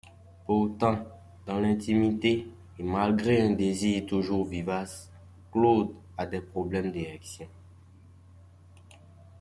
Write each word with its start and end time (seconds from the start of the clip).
Pourtant, 0.47 1.05
dans 1.45 1.59
l'intimité, 1.59 2.47
et 2.79 2.81
malgré 2.81 3.39
un 3.39 3.51
désir 3.51 4.03
toujours 4.07 4.47
vivace, 4.47 5.11
Claude 5.51 5.91
a 6.17 6.25
des 6.25 6.41
problèmes 6.41 6.91
d'érection. 6.91 7.47